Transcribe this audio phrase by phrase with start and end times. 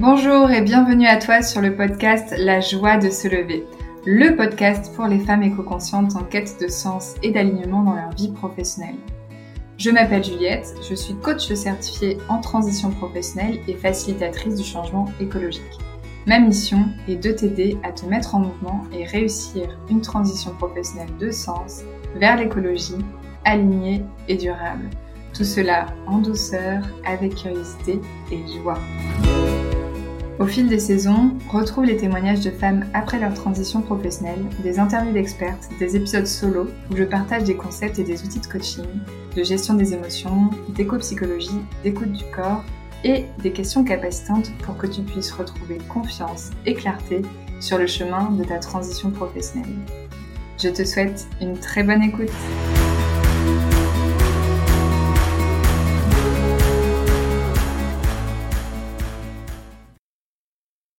[0.00, 3.64] Bonjour et bienvenue à toi sur le podcast La joie de se lever,
[4.04, 8.32] le podcast pour les femmes éco-conscientes en quête de sens et d'alignement dans leur vie
[8.32, 8.96] professionnelle.
[9.78, 15.62] Je m'appelle Juliette, je suis coach certifiée en transition professionnelle et facilitatrice du changement écologique.
[16.26, 21.16] Ma mission est de t'aider à te mettre en mouvement et réussir une transition professionnelle
[21.20, 21.82] de sens
[22.16, 22.98] vers l'écologie,
[23.44, 24.90] alignée et durable.
[25.32, 28.00] Tout cela en douceur, avec curiosité
[28.32, 28.78] et joie.
[30.40, 35.12] Au fil des saisons, retrouve les témoignages de femmes après leur transition professionnelle, des interviews
[35.12, 38.84] d'expertes, des épisodes solo où je partage des concepts et des outils de coaching,
[39.36, 42.64] de gestion des émotions, d'éco-psychologie, d'écoute du corps
[43.04, 47.22] et des questions capacitantes pour que tu puisses retrouver confiance et clarté
[47.60, 49.78] sur le chemin de ta transition professionnelle.
[50.60, 52.30] Je te souhaite une très bonne écoute.